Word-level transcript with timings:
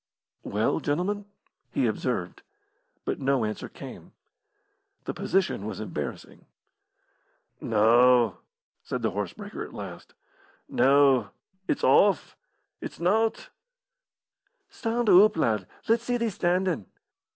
"Well, 0.41 0.79
gentlemen?" 0.79 1.25
he 1.69 1.85
observed, 1.85 2.41
but 3.05 3.19
no 3.19 3.45
answer 3.45 3.69
came. 3.69 4.13
The 5.03 5.13
position 5.13 5.67
was 5.67 5.79
embarrassing. 5.79 6.47
"No," 7.61 8.39
said 8.81 9.03
the 9.03 9.11
horse 9.11 9.33
breaker, 9.33 9.61
at 9.63 9.75
last. 9.75 10.15
"No. 10.67 11.29
It's 11.67 11.83
off. 11.83 12.35
It's 12.81 12.99
nowt." 12.99 13.51
"Stand 14.69 15.07
oop, 15.07 15.37
lad; 15.37 15.67
let's 15.87 16.03
see 16.05 16.17
thee 16.17 16.31
standin'." 16.31 16.87